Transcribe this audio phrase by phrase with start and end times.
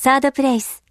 [0.00, 0.84] サードプレイス。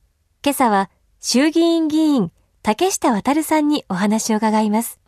[0.44, 0.90] 今朝は
[1.22, 2.30] 衆議院議員
[2.62, 5.00] 竹下渡さんにお話を伺います。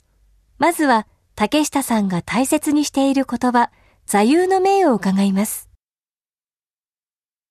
[0.58, 3.72] まずは竹下さんが大切にしている言葉、
[4.06, 5.70] 座右の銘を伺います。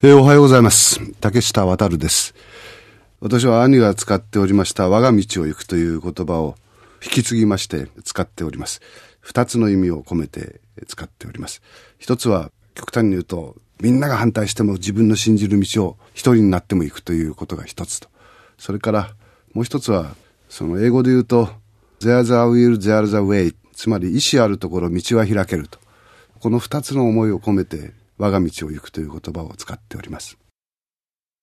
[0.03, 1.13] えー、おはようございます。
[1.21, 2.35] 竹下渡です。
[3.21, 6.55] 私は兄が使っておりました我が道を行くという言葉を
[7.05, 8.81] 引き継ぎまして使っております。
[9.21, 11.61] 二つの意味を込めて使っております。
[11.99, 18.09] 一つは極端に言うとみんなが反対しても自分の信じる道を一人になっても行くということが一つと。
[18.59, 19.15] それから
[19.55, 20.15] もう一つは、
[20.49, 21.49] その英語で言うと、
[22.01, 23.55] there's a will, there's a way。
[23.75, 25.79] つまり意志あるところ道は開けると。
[26.41, 30.39] この二つの思いを込めて我が道を行くという言葉を使っております。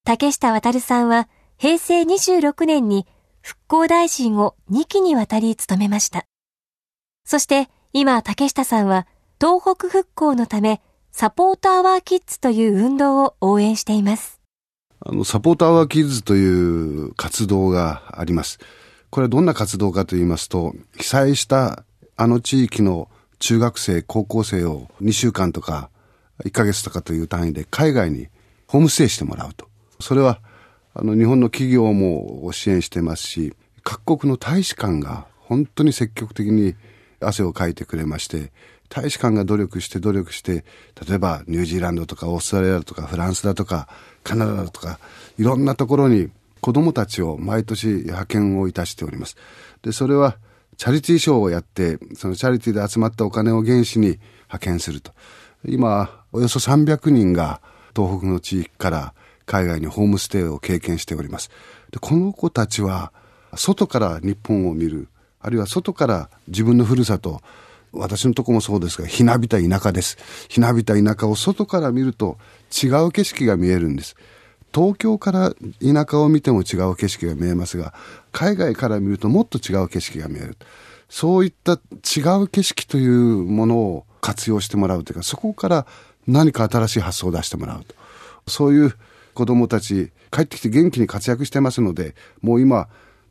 [0.04, 1.28] 竹下渡さんは
[1.58, 3.08] 平成26年に
[3.42, 6.26] 復興大臣を2期にわたり務めました。
[7.26, 9.08] そして今竹下さんは
[9.40, 10.82] 東北復興のため
[11.18, 14.42] サポートアワーキッズという運動を応援しています。
[15.00, 18.60] あの、サポートアワーキッズという活動があります。
[19.12, 21.86] これはどんな活動かと言いますと、被災した
[22.18, 23.08] あの地域の
[23.40, 25.90] 中学生、高校生を2週間とか
[26.44, 28.28] 1ヶ月とかという単位で海外に
[28.68, 29.70] ホームステイしてもらうと。
[30.02, 30.42] それは、
[30.94, 33.54] あの、日本の企業も支援してますし、
[33.86, 36.76] 各国の大使館が本当に積極的に
[37.22, 38.52] 汗をかいてくれまして、
[38.90, 40.66] 大使館が努力して努力して、
[41.08, 43.88] 例えばニュージーランドとかオーストラリアとかフランスだとか
[44.24, 45.00] カナダだとか、
[45.38, 46.30] いろんなところに
[46.62, 49.38] 子供たちを毎年派遣をいたしております。
[49.82, 50.38] で、それは
[50.78, 55.12] チャリティーショーをやって、そのチャリティーで集まったお金を原資に派遣すると。
[55.66, 57.62] 今、およそ300人が
[57.96, 59.14] 東北の地域から
[59.46, 61.50] 海外にホームステイを経験しております。
[61.92, 63.14] で、この子たちは
[63.56, 65.08] 外から日本を見る、
[65.40, 67.42] あるいは外から自分のふるさと、
[67.96, 70.18] 私のとこもそうですが、ひなびた田舎です。
[70.50, 72.38] ひなびた田舎を外から見ると
[72.72, 74.16] 違う景色が見えるんです。
[74.74, 75.52] 東京から
[75.82, 77.94] 田舎を見ても違う景色が見えますが、
[78.32, 80.58] 海外から見るともっと違う景色が見える。
[81.10, 85.88] そういった違う景色というものを活用してもらうというか、そこから
[86.28, 87.96] 何か新しい発想を出してもらうと。
[88.48, 88.94] そういう
[89.34, 92.90] 子供たち、帰ってきて元気に活躍してますので、もう今、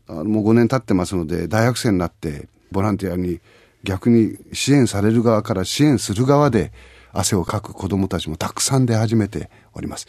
[0.08, 3.40] もう5年経ってますので、大学生になってボランティアに
[3.84, 6.72] 逆に支援される側から支援する側で
[7.12, 10.06] 汗をかく子供たちもたくさん出始めております。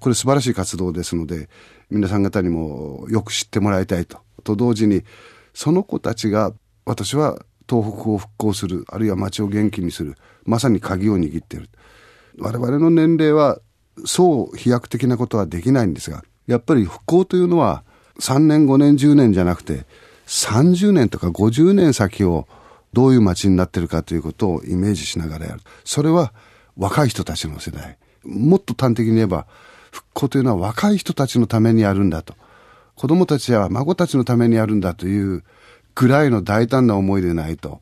[0.00, 1.48] これ素晴らしい活動ですので、
[1.90, 4.18] 皆さん方にもよく知ってもらいたいと。
[4.42, 5.04] と同時に、
[5.54, 6.52] その子たちが
[6.84, 7.38] 私は
[7.68, 11.70] 東北を復興する、あるいは町を元気にする、まさに鍵を握っている。
[12.38, 13.60] 我々の年齢は
[14.04, 17.84] そう飛躍的なことはできないんですが、やっぱり復興というのは
[18.18, 19.86] 3年、5年、10年じゃなくて、
[20.26, 22.48] 30年とか50年先を
[22.92, 25.60] どういう街になってるかということをイメージしながらやる。
[25.84, 26.32] それは
[26.76, 27.98] 若い人たちの世代。
[28.24, 29.46] もっと端的に言えば、
[29.90, 32.34] 復興というのは若い人たちのためにやるんだと。
[32.94, 35.44] 子供たちや孫たちのためにやるんだという
[35.94, 37.80] ぐらいの大胆な思いでないと、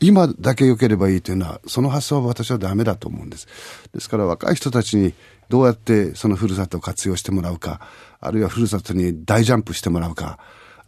[0.00, 3.46] 今だけ良ければいいというのは、その発想は私はダメだと思うんです。
[3.94, 5.14] ですから若い人たちに
[5.48, 7.80] どうやってそのふるさとを活用してもらうか、
[8.20, 10.38] あるいはふるさとに大ジャンプしてもらうか、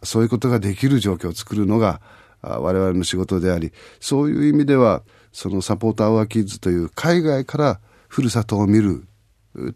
[0.03, 2.01] そういうことができる状況を作るのが、
[2.59, 9.05] 我々の仕事であり、そういう意味では、そのサポーターワーキッズという海外からふるさとを見る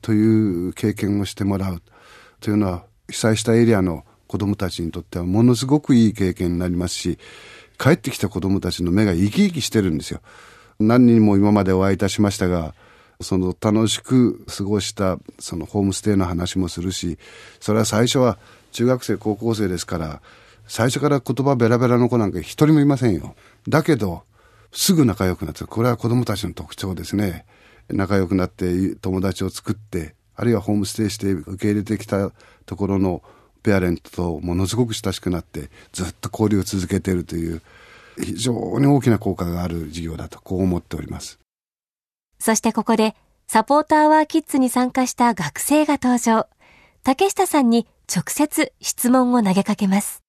[0.01, 1.81] という経験をしてもらう
[2.39, 7.17] というのは、被災したエリアの子供たちにとってはものすごくいい経験になりますし、
[7.77, 10.21] 帰ってきた子供たちの目が生き生きしてるんですよ。
[10.79, 12.75] 何人も今までお会いいたしましたが、
[13.21, 17.17] その楽しく過ごしたそのホームステイの話もするし、
[17.59, 18.37] それは最初は
[18.71, 20.21] 中学生高校生ですから、
[20.69, 23.35] 最初から言葉ベラベラの子なんか一人もいませんよ。
[23.67, 24.23] だけど、
[24.71, 27.45] すぐ仲良くなって、これは子供たちの特徴ですね。
[27.89, 32.31] 仲良くなって友達を作って、あるいはホームステイして受け入れてきた
[32.67, 33.23] ところの
[33.63, 37.63] ペアレントとものすごく親しくなって、ずっと交流を続けているという、
[38.17, 41.39] 非常に大きな効果がある事業だと、こう思っております。
[42.37, 43.15] そしてここで、
[43.47, 46.47] サポーターワーキッズに参加した学生が登場。
[47.03, 50.21] 竹下さんに直接質問を投げかけます。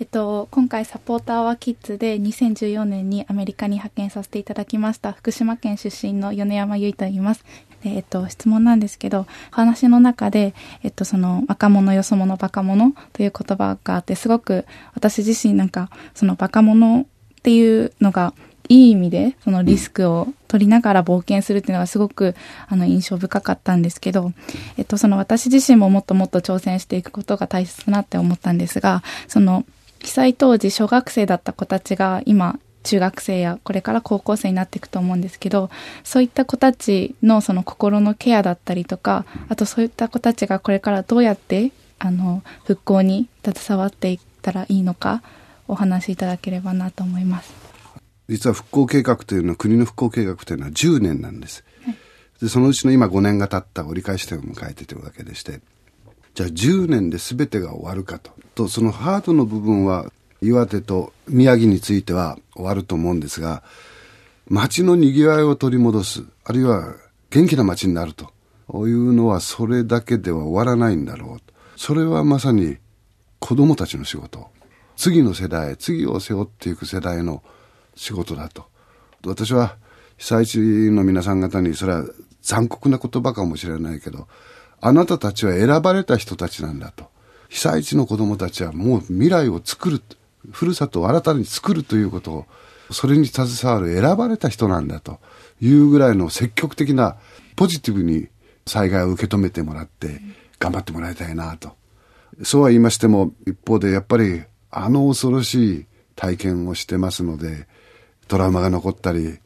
[0.00, 7.44] えっと、今回サポーターはキッズで2014年にアメリカに派遣させていただきました福島県出身の米山由衣と言います。
[7.84, 10.54] えっと、質問なんですけど、話の中で、
[10.84, 17.06] えっと、その、若者、よそ者、バカ者という言葉があって、すごく私自身なんか、そのバカ者っ
[17.42, 18.34] ていうのが、
[18.68, 22.34] いい意味で、そのリスクを取りながら冒険するっていうのがすごく、
[22.68, 24.32] あの、印象深かったんですけど、
[24.76, 29.64] えっと、その私自身ももっともっと挑戦していくことが大切だなって思ったんですが、その、
[30.00, 35.70] 被災当時小学生だった子たちが今中学生やこれから高校生になっていくと思うんですけど、
[36.04, 45.22] そういった子たちのその心のケアだったりとか、あとそういった子たちがこれからどうやってあの復興に携わっていったらいいのか
[45.66, 47.52] お話しいただければなと思います。
[48.28, 51.64] 実は復興計画というのは国の復興計画というのは10年なんです。
[51.84, 51.96] はい、
[52.40, 55.60] でそのうちの今5年が経った折り返し点を迎えているわけでして、
[56.38, 58.30] じゃあ10年で全てが終わるかと。
[58.54, 63.64] と、そのハードの部分は岩手と宮城については終わると思うんですが、
[64.48, 66.94] 街の賑わいを取り戻す、あるいは
[67.30, 68.30] 元気な街になると
[68.86, 71.52] いうのはそれだけでは終わらないんだろうと。
[71.74, 72.76] それはまさに
[73.40, 74.46] 子供たちの仕事。
[74.94, 77.42] 次の世代、次を背負っていく世代の
[77.96, 78.66] 仕事だと。
[79.26, 79.74] 私は
[80.18, 80.58] 被災地
[80.92, 82.04] の皆さん方に、それは
[82.42, 84.28] 残酷な言葉かもしれないけど、
[84.80, 87.06] あなたたちは選ばれた人たちなんだと。
[87.48, 90.02] 被災地の子供たちはもう未来を作る、
[90.50, 92.46] ふるさとを新たに作るということを、
[92.90, 95.18] それに携わる選ばれた人なんだと
[95.60, 97.16] いうぐらいの積極的な
[97.56, 98.28] ポジティブに
[98.66, 100.20] 災害を受け止めてもらって
[100.58, 101.72] 頑張ってもらいたいなと。
[102.44, 107.66] そうは言いましても一方でやっぱりあの恐ろしい体験をしてますので、
[108.26, 109.38] トラウマが残ったり、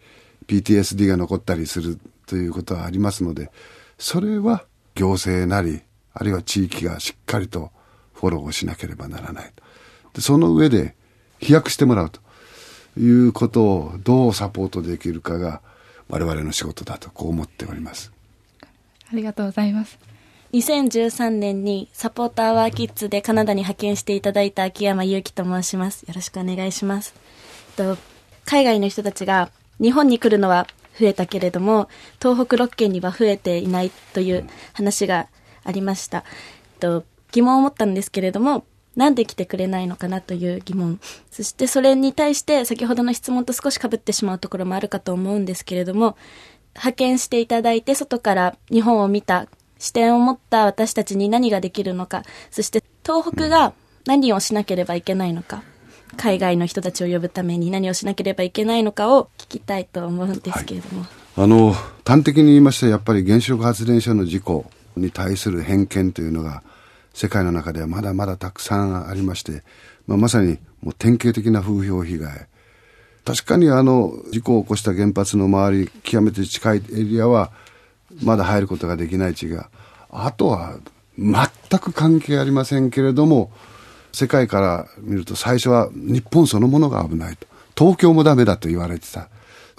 [0.47, 3.51] PTSD が残ったりするということはありますので、
[3.99, 5.83] それは行政なり、
[6.15, 7.71] あるいは地域がしっかりと
[8.15, 9.53] フォローをしなければならない。
[10.15, 10.95] でその上で
[11.41, 12.21] 飛躍してもらうと
[12.99, 15.61] いうことをどうサポートできるかが
[16.09, 18.13] 我々の仕事だとこう思っております。
[19.11, 19.99] ありがとうございます。
[20.53, 26.03] 2013年にサポーターワーキッズでカナダに派遣していただいた秋山祐希と申します。
[26.03, 27.15] よろしくお願いします。
[27.77, 27.97] と
[28.45, 29.51] 海外の人たちが
[29.81, 30.67] 日本に来るのは
[30.99, 31.89] 増えたけれども、
[32.21, 35.29] 東北6県には増えていないという話が
[35.65, 36.25] ありました。
[36.81, 41.01] と疑問を持ったんですけれども、なんで来てくれないのかなという疑問。
[41.31, 46.17] そしてそれに対して先ほどの質問と少し被ってしまうところもあるかと思うんですけれども、
[46.75, 49.47] 派遣していただいて外から日本を見た
[49.79, 53.73] 視点を持った私たちに何ができるのか、そして東北が
[54.07, 55.63] 何をしなければいけないのか、
[56.17, 61.03] 海外の人たちを呼ぶために何をしなければいけないのかを聞きたいと思うんですけれども。
[61.03, 61.75] はい、あの、
[62.05, 66.63] 端的に言いまして、やっぱり原子力発電所の事故に対する偏見というのが、
[67.15, 69.63] 世界の中ではまだまだたくさんありまして、
[70.07, 72.47] まあ、まさにもう典型的な風評被害。
[73.25, 77.53] 確かにあの事故を起こした原発の周り、極めて近いエリアは、
[78.23, 79.71] まだ入ることができない地が、
[80.11, 80.77] あとは
[81.19, 81.35] 全
[81.81, 83.51] く関係ありませんけれども、
[84.13, 87.47] 世界から見ると最初は日本そのものが危ないと。
[87.77, 89.29] 東京もダメだと言われてた。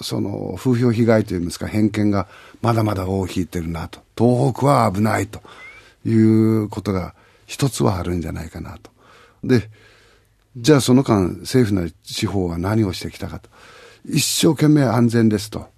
[0.00, 2.26] その風評被害というんですか偏見が
[2.60, 4.00] まだまだ尾を引いてるなと。
[4.18, 5.40] 東北は危ないと
[6.04, 7.14] いうことが
[7.46, 8.90] 一つはあるんじゃないかなと。
[9.44, 9.70] で、
[10.56, 13.48] じゃあその間政府なり地方は何をしてきたかと。
[14.06, 15.68] 一生懸命安全ですと。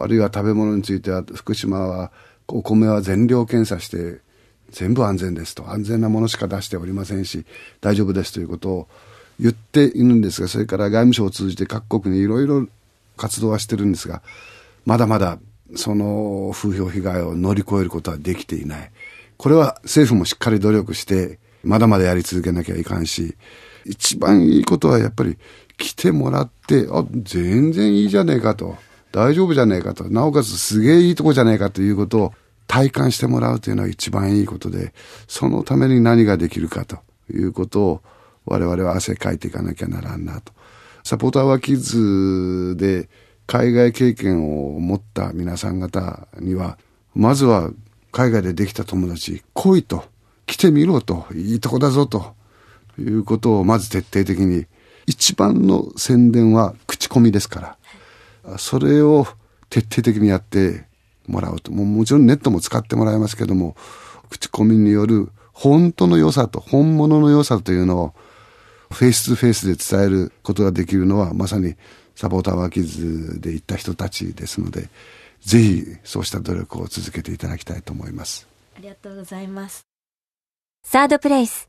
[0.00, 2.12] あるいは食べ物については福島は
[2.48, 4.20] お米は全量検査して
[4.70, 5.70] 全部安全ですと。
[5.70, 7.44] 安全なものしか出しておりませんし
[7.80, 8.88] 大丈夫ですということを
[9.38, 12.66] 言っているんですがそれから外務省を通じて各国にいろいろ
[13.16, 14.22] 活動はしてるんですが
[14.84, 15.38] まだまだ
[15.74, 18.90] その風評被害を乗り越えることはできていない。
[19.36, 23.36] これは政府もしっかり努力してまだまだやり続けなきゃいかんし
[23.84, 25.36] 一番いいことはやっぱり
[25.76, 28.76] 来てもらってあ全然いいじゃねえかと。
[29.12, 32.32] 大丈夫じゃねえかと、なおかつすげえいいとこじゃねえかということを
[32.66, 34.92] 体感してもらうというのは一番いいことで、
[35.28, 36.98] そのために何ができるかと
[37.32, 38.02] いうことを
[38.44, 40.52] 我々は汗かいていかなきゃならんなと。
[41.04, 43.08] サポーターはキッズで
[43.46, 46.78] 海外経験を持った皆さん方には、
[47.14, 47.70] まずは
[48.10, 50.04] 海外でできた友達、来いと、
[50.46, 52.34] 来てみろと、いいとこだぞと
[52.98, 54.66] いうことをまず徹底的に、
[55.06, 57.76] 一番の宣伝は口コミですか
[58.44, 58.58] ら。
[58.58, 59.26] それを
[59.70, 60.84] 徹底的にやって
[61.28, 61.72] もらうと。
[61.72, 63.76] ももちろんネットも使ってもらいますけども、
[64.30, 68.14] 口コミによる本当の良さと本物の良さというのを
[68.90, 71.76] フェイス2フェイスで伝えることができるのはまさに
[72.14, 74.88] サポーターワーキーズで行った人たちですので、
[75.40, 78.48] ぜひそうした努力を続けていただきたいと思います。
[78.76, 79.86] ありがとうございます。
[80.84, 81.68] サードプレイス。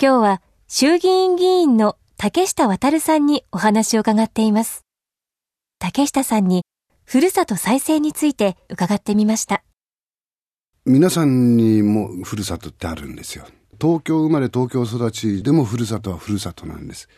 [0.00, 4.82] 今日は衆議院議員の竹下渡さんにお話を伺っています。
[5.78, 6.64] 竹下さんに
[7.08, 9.62] ふるさと再生について伺ってみました。
[10.84, 13.46] 皆さんにもふるさとってあるんですよ。
[13.80, 17.08] 東京生まれ東京育ちでもふるさとはふるさとなんです。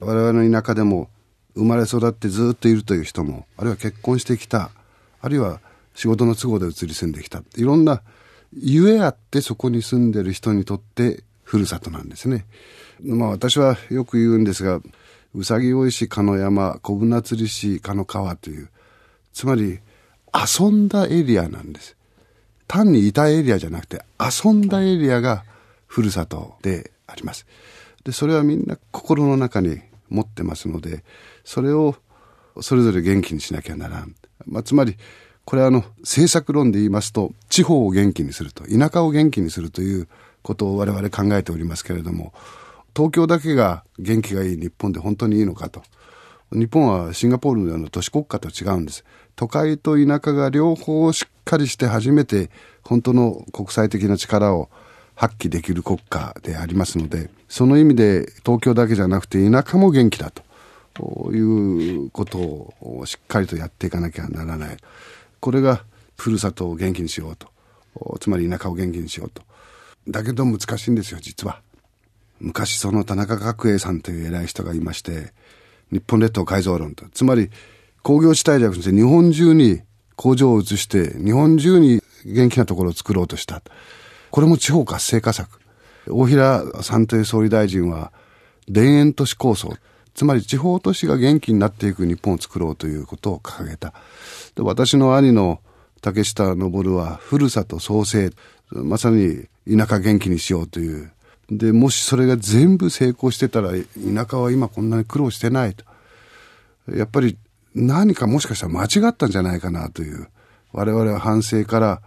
[0.00, 1.10] 我々の田舎でも
[1.54, 4.70] 生まれ育ってずっといるという人も、あるいは結婚してきた、
[5.20, 5.60] あるいは
[5.94, 7.42] 仕事の都合で移り住んできた。
[7.56, 8.02] いろんな
[8.54, 12.46] ゆえあってそこに住んでる人にとってふるさとなんですね。
[13.04, 14.80] まあ私はよく言うんですが、
[15.34, 18.70] うさぎ追い市鹿の山、小舟釣り市鹿の川という、
[19.32, 19.80] つまり
[20.32, 21.96] 遊んだエリアなんです。
[22.66, 25.44] 単にいたエリアじゃなくて遊んだエリアが
[25.86, 27.46] ふるさとであります。
[28.04, 31.04] で、それはみんな心の中に持ってますので、
[31.44, 31.96] それを
[32.60, 34.14] それぞれ元気にしなきゃならん。
[34.46, 34.96] まあ、つまり、
[35.44, 40.08] これはあの、政策論で言いますと、地方を元気にすると、田舎を元気にするという
[40.42, 42.32] ことを我々考えておりますけれども、
[42.94, 45.82] 東京だけが元気がいい日本で本当にいいのかと。
[46.52, 49.04] 日本はシンガポールのような都市国家と違うんです。
[49.36, 52.50] 都会と田舎が両方しっかりして初めて
[52.82, 54.68] 本当の国際的な力を
[55.14, 60.32] 発揮できる国家でありますので、その意味で東京だけじゃなくて田舎も元気だ
[60.94, 64.76] ということをしっかりとやっていかなきゃならない。
[65.40, 65.84] これが
[66.16, 67.50] ふるさとを元気にしようと。
[68.20, 69.42] つまり田舎を元気にしようと。
[70.08, 71.60] だけど難しいんですよ、実は。
[72.40, 75.32] 昔その田中角栄さんという偉い人がいまして、
[75.92, 77.04] 日本列島改造論と。
[77.12, 77.50] つまり
[78.02, 79.82] 工業地帯じゃなくて日本中に
[80.16, 83.62] 工場を移して日本中に元気なところを作ろうとした。
[84.30, 85.60] これも地方活性化策。
[86.08, 88.12] 大平さんという総理大臣は
[88.72, 89.76] 田園都市構想。
[90.14, 93.92] つまり地方都市が元気になっていく日本を作ろうということを掲げた。
[94.56, 95.60] で私の兄の
[96.00, 98.30] 竹下登はふるさと創生。
[98.70, 101.12] まさに田舎元気にしようという
[101.58, 105.84] で、もしそれが全部成功してたら、田舎は今こんなに苦労してないと。
[106.94, 107.36] やっぱり
[107.74, 110.28] 何かもしかしたら間違ったんじゃないかなという、
[110.72, 112.02] 我々は反省から、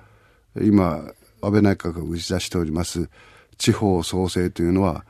[0.62, 1.12] 今、
[1.42, 3.10] 安倍内閣が打ち出しております、
[3.58, 5.06] 地方創生というのは、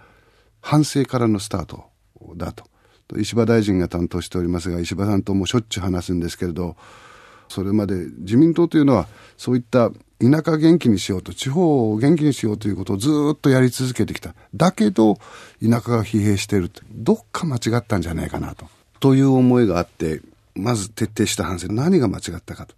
[0.61, 1.85] 反省からのスタート
[2.35, 2.65] だと。
[3.17, 6.75] 石破大臣が担当しておりますが、石破さんともしょっちゅう話すんですけれど、
[7.49, 14.33] それまで自民党というのは、そういった田舎元気にしようと、地方を元気にしようということをずっとやり続けてきた。
[14.53, 15.15] だけど、
[15.61, 18.67] 田舎が疲弊しているどっか間違ったんじゃないかなと。
[18.99, 20.21] という思いがあって、
[20.55, 21.67] まず徹底した反省。
[21.67, 22.75] 何が間違ったかと。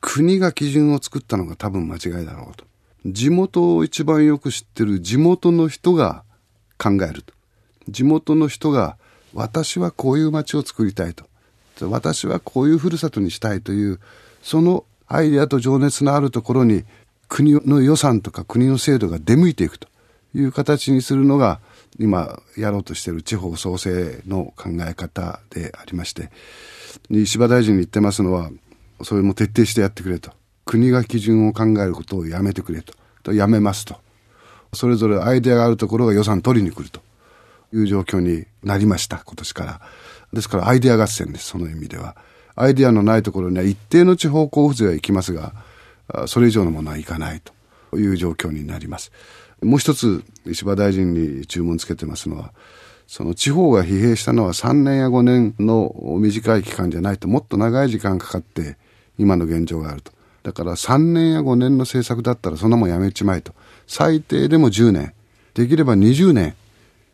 [0.00, 2.64] 国が基準を作ったのが多分間違いだろうと。
[3.06, 6.22] 地元を一番よく知ってる地元の人が
[6.78, 7.34] 考えると。
[7.88, 8.96] 地元の人が、
[9.34, 11.24] 私はこういう街を作りたいと。
[11.82, 14.00] 私はこういうふるさとにしたいという、
[14.42, 16.84] そのアイデアと情熱のあるところに
[17.28, 19.88] 国の予算とか国の制度が出向いていくと
[20.34, 21.60] いう形にするのが
[21.98, 26.30] 今やろうとしている地方創生の考え方でありまして、
[27.10, 28.50] 石破大臣に言ってますのは、
[29.02, 30.30] それも徹底してやってくれと。
[30.64, 32.94] 国が基準を考えることをやめてくれと。
[33.22, 33.96] とやめますと。
[34.72, 37.00] それぞれアイデアがあるところが予算取りに来ると
[37.72, 39.80] いう状況になりました、今年から。
[40.32, 42.16] ですからアイデア合戦です、その意味では。
[42.54, 45.52] アイデアのないところには一定の地方交付税は行きますが、
[46.26, 47.42] それ以上のものはいかない
[47.90, 49.12] という状況になります。
[49.62, 52.52] もう一つ、石破大臣に注文つけてますのは、
[53.06, 58.76] その地方が疲弊したのは3年や5年の短い期間じゃないともっと長い時間かかって
[59.16, 60.12] 今の現状があると。
[60.42, 63.54] だから3年や5年の政策だったらそんなもんやめちまえと。
[63.86, 65.12] 最低でも10年、
[65.54, 66.54] できれば20年、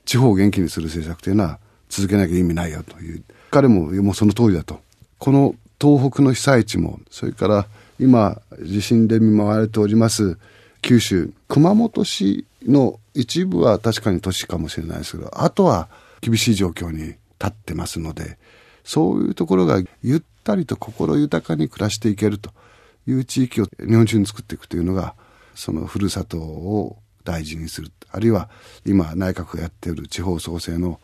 [0.04, 1.59] 地方を元気にする政策というのは
[1.92, 3.22] 続けなきゃ意味ないよという。
[3.50, 4.80] 彼ももうその通りだと。
[5.18, 7.66] この東北の被災地も、それから
[8.00, 10.38] 今地震で見舞われております
[10.80, 15.88] 九州、熊本市の一部は確かに都市かもしれないですけど、あとは
[16.22, 17.18] 厳しい状況に立
[17.49, 18.38] ってますので、
[18.84, 22.50] そういうところがゆったりと心豊かに暮らしていけると
[23.06, 25.14] いう地域を日本中に作っていくというのが、
[25.54, 27.92] そのふるさとを大事にする。
[28.11, 28.49] あるいは
[28.87, 30.99] 今内閣がやっている地方創生の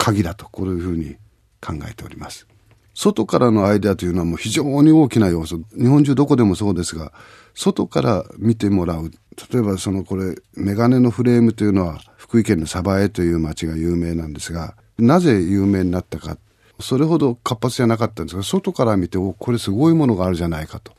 [0.00, 1.16] 鍵だと、こういうふうに
[1.60, 2.46] 考えております。
[2.94, 5.60] 外からのアイデアというのはもう非常に大きな要素。
[5.78, 7.12] 日本中どこでもそうですが、
[7.54, 9.10] 外から見てもらう。
[9.52, 16.38] 例えばそのこれ、メガネのフレームというのは福井県の鯖江という町が有名なんですが、なぜ有名になったか。
[16.80, 20.92] それほど活発じゃなかったんですが、外から見て、お、これすごいものがあるじゃないかと。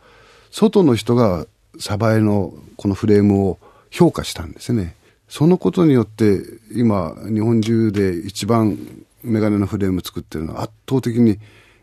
[0.51, 1.47] 外の人が
[1.79, 3.57] 鯖江のこのフレームを
[3.89, 4.95] 評価したんですね。
[5.31, 6.41] そのことによって
[6.73, 8.77] 今日本中で一番
[9.23, 11.39] メガネのフレーム作ってるのは圧倒的に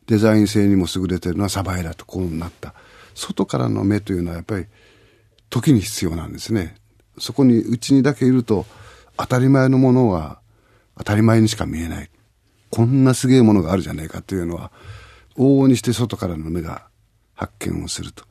[0.06, 2.74] デザイン性にも優れてるのはサバエだとこうなった。
[3.14, 4.66] 外からの目というのはやっぱり
[5.48, 6.76] 時に必要なんですね。
[7.18, 8.66] そこにうちにだけいると
[9.16, 10.40] 当たり前のものは
[10.98, 12.10] 当たり前にしか見えない。
[12.68, 14.70] こんなすげえものがあるじゃないかというのは
[15.38, 16.86] 往々にして外からの目が
[17.34, 18.24] 発見をすると。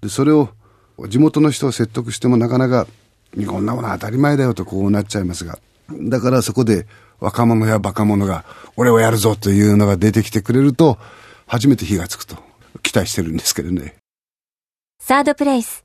[0.00, 0.48] で、それを
[1.08, 2.88] 地元の人を説得してもなかなか
[3.46, 5.58] こんなもの当たり前だよとこうなっちゃいますが。
[5.90, 6.86] だからそこで
[7.20, 8.44] 若者やバカ者が
[8.76, 10.98] 俺をやるぞというのが出てきてくれると
[11.46, 12.36] 初めて火がつくと
[12.82, 13.96] 期待してるんですけどね。
[15.00, 15.84] サードプレイス。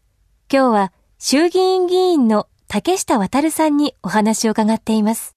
[0.51, 5.35] 今日は衆議院議員の竹下渡さんにお話を伺っています。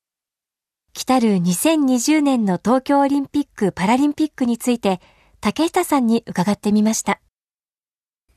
[0.94, 5.00] 来たる2020年の東京オリンピック・パラリンピックについて、
[5.40, 7.20] 竹下さんに伺ってみました。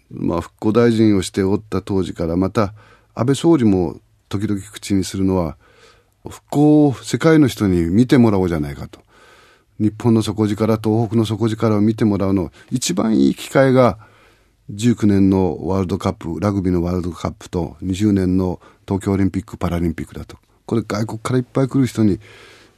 [0.09, 2.73] まあ、復興大臣をしておった当時から、また、
[3.15, 5.57] 安倍総理も時々口にするのは、
[6.27, 8.99] 復興を世界の人に見てもらおうじゃないかと。
[9.79, 13.97] 日本の底力、東北の底力を見てもらうの、一番いい機会が、
[14.73, 20.37] 19年のワールドカップ、ラグビーのワールドカップと20年の東京オリンピック・パラリンピックだと。
[20.65, 22.19] これ外国からいっぱい来る人に、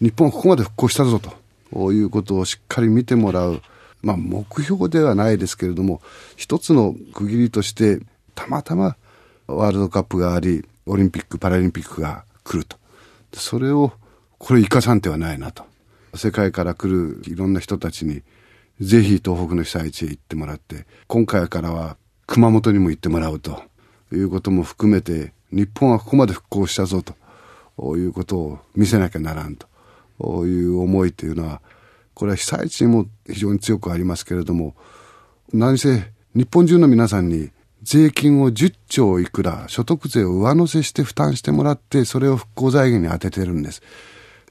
[0.01, 1.31] 日本はここまで復興したぞと。
[1.71, 3.61] こういうことをしっかり見てもらう。
[4.01, 6.01] まあ目標ではないですけれども、
[6.35, 7.99] 一つの区切りとして、
[8.35, 8.95] たまたま
[9.47, 12.77] ワールドカップがあり、オリンピック・パラリンピックが来ると。
[13.33, 13.93] それを、
[14.37, 15.65] これ生かさんではないなと。
[16.15, 18.21] 世界から来るいろんな人たちに、
[18.79, 23.63] ぜひ東北の被災地へ行ってもらって、今回からは熊本にも行ってもらうと
[24.11, 27.15] いうことも含めて、日本はここまで復興したぞと
[27.97, 31.61] いうことを見せなきゃならんという思いというのは、
[32.13, 34.75] これは被災地にも非常に強くありますけれども、
[35.53, 37.49] 何せ日本中の皆さんに
[37.83, 43.81] 税金を10兆いくら所得税を上乗せして負担してもらって、それを復興財源に充ててるんです。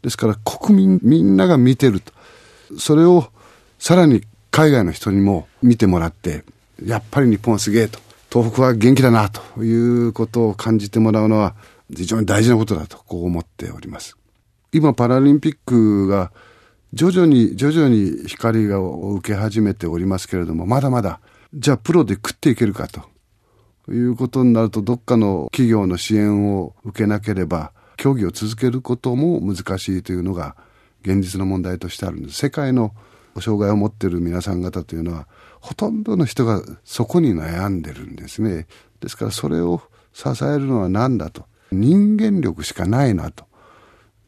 [0.02, 2.12] ですから国民みんなが見てると。
[2.78, 3.30] それを
[3.78, 6.44] さらに海外の人にも見てもらって、
[6.84, 7.98] やっぱり日本はすげえと。
[8.30, 11.54] 東北は元気だなということを感じてもらうのは
[11.94, 14.16] 非常に大事なことだとこう思っております。
[14.72, 16.32] 今パラリンピックが
[16.92, 21.20] 徐々に徐々に光が受け始めておりますけれども、まだまだ、
[21.54, 23.02] じゃあプロで食っていけるかと
[23.92, 30.54] いうことになると、どっかの企業の支援を受けなければ、競技を続けることも難しいというのが
[31.02, 32.38] 現実の問題としてあるんです。
[32.38, 32.92] 世界の
[33.40, 35.26] 障害を持っている皆さん方というのは、
[35.60, 38.66] ほとんどの人がそこに悩んでるんですね。
[39.00, 41.46] ですからそれを支えるのは何だと。
[41.72, 43.44] 人間力しかないなと。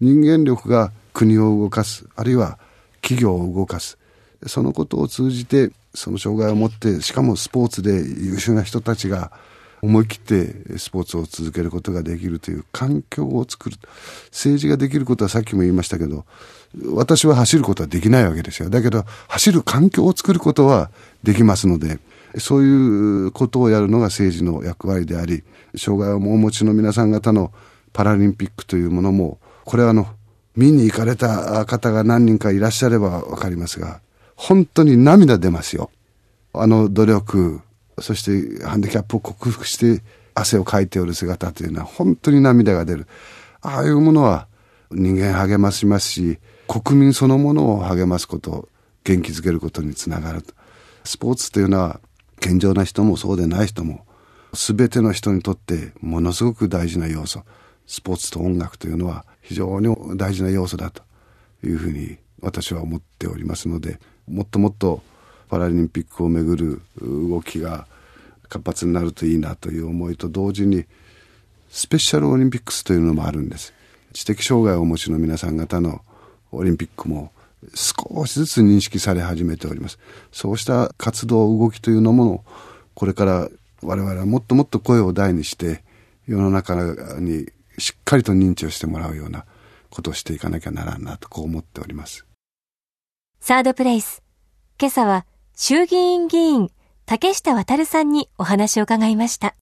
[0.01, 2.59] 人間力が国を動かす、あるいは
[3.01, 3.99] 企業を動かす。
[4.47, 9.33] そのことを通じて、その障害を持って、しかもスポーツで優秀な人たちが
[9.83, 13.77] 思い切ってスポーツを続けることができるという環境を作る。
[14.31, 16.25] 政治ができることはさっきも言いましたけど、
[16.93, 18.71] 私は走ることはできないわけですよ。
[18.71, 20.91] だけど、走る環境を作ることは
[21.23, 21.99] できますので、
[22.39, 25.45] そういうことをやるのが政治の役割であり、
[25.77, 27.53] 障害をお持ちの皆さん方の
[27.93, 30.07] パラリンピックというものも、これはあの、
[30.57, 34.01] 見に行かれた方が何人かいらっしゃればわかりますが、
[34.35, 35.91] 本当に涙出ますよ。
[36.53, 37.61] あの努力、
[38.01, 40.03] そしてハンディキャップを克服して
[40.35, 43.07] 汗をかいておる姿というのは本当に涙が出る。
[43.61, 44.47] ああいうものは
[44.91, 48.69] 人間励ましますし、国民そのものを励ますこと、
[49.05, 50.45] 元気づけることにつながる。
[51.05, 52.01] スポーツというのは
[52.41, 54.05] 健常な人もそうでない人も
[54.53, 57.43] 全ての人にとってものすごく大事な要素。
[57.87, 61.03] スポーツと音楽というのは非常に大事な要素だと
[61.65, 65.03] いうふうに私は思っておりますので、もっともっと
[65.49, 67.87] パラリンピックをめぐる動きが
[68.49, 70.85] 活発になるといいなという思いと同時に
[71.71, 73.75] スペシャルオリンピックスというのもあるんです。
[74.13, 76.01] 知的障害をお持ちの皆さん方の
[76.51, 77.31] オリンピックも
[77.75, 79.99] 少しずつ認識され始めております。
[80.33, 82.45] そうした活動動きというのも
[82.95, 83.49] これから
[83.83, 85.83] 我々はもっともっと声を大にして
[86.27, 86.75] 世の中
[87.21, 87.47] に
[87.79, 89.45] しっかりと認知をしてもらうような
[89.91, 92.27] ことをしていかなきゃならんなとこう思っております。
[93.41, 94.23] サードプレイス。
[94.81, 95.27] 今朝は
[95.61, 96.71] 衆議院議員
[97.05, 99.57] 竹下渉さんにお話を伺いました。